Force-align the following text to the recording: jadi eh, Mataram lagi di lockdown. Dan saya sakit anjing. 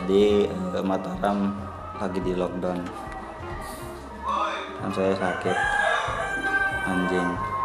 jadi 0.00 0.48
eh, 0.48 0.80
Mataram 0.80 1.52
lagi 2.00 2.20
di 2.24 2.32
lockdown. 2.32 2.80
Dan 4.80 4.90
saya 4.96 5.12
sakit 5.12 5.56
anjing. 6.88 7.59